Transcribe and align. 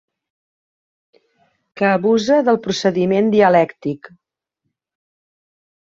Que 1.81 1.89
abusa 1.97 2.39
del 2.49 2.59
procediment 2.65 3.31
dialèctic. 3.39 4.13